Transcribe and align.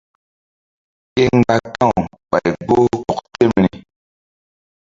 Ke 1.13 1.21
mgba 1.37 1.55
ka̧w 1.77 1.91
ɓay 2.29 2.47
gboh 2.65 2.87
kɔk 3.07 3.19
temri. 3.37 3.77